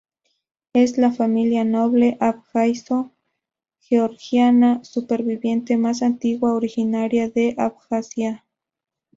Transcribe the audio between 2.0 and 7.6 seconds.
abjasio-georgiana superviviente más antigua originaria de